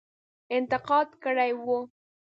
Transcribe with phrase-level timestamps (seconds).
[0.57, 1.79] انتقاد کړی وو.